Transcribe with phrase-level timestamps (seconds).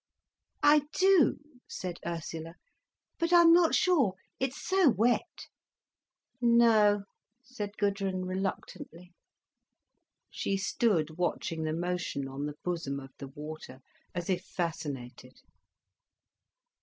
[0.63, 2.55] "I do," said Ursula.
[3.19, 5.45] "But I'm not sure—it's so wet."
[6.41, 7.03] "No,"
[7.43, 9.13] said Gudrun, reluctantly.
[10.31, 13.79] She stood watching the motion on the bosom of the water,
[14.15, 15.39] as if fascinated.